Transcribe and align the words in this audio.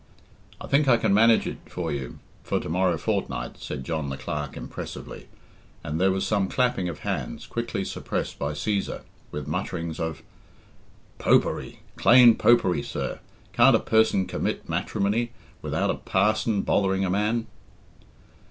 "I 0.59 0.65
think 0.65 0.87
I 0.87 0.97
can 0.97 1.13
manage 1.13 1.45
it 1.45 1.59
for 1.67 1.91
you 1.91 2.17
for 2.43 2.59
to 2.59 2.67
morrow 2.67 2.97
fortnight," 2.97 3.57
said 3.59 3.83
John 3.83 4.09
the 4.09 4.17
Clerk 4.17 4.57
impressively, 4.57 5.27
and 5.83 6.01
there 6.01 6.09
was 6.09 6.25
some 6.25 6.47
clapping 6.49 6.89
of 6.89 7.01
hands, 7.01 7.45
quickly 7.45 7.85
suppressed 7.85 8.39
by 8.39 8.53
Cæsar, 8.53 9.01
with 9.29 9.47
mutterings 9.47 9.99
of 9.99 10.23
"Popery! 11.19 11.81
clane 11.97 12.33
Popery, 12.33 12.81
sir! 12.81 13.19
Can't 13.53 13.75
a 13.75 13.79
person 13.79 14.25
commit 14.25 14.67
matrimony 14.67 15.33
without 15.61 15.91
a 15.91 15.93
parson 15.95 16.63
bothering 16.63 17.05
a 17.05 17.11
man?" 17.11 17.45